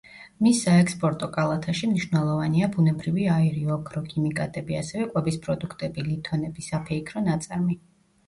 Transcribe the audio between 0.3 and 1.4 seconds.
მის საექსპორტო